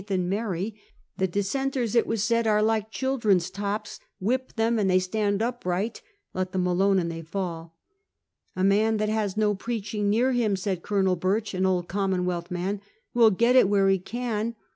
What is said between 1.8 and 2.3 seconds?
it was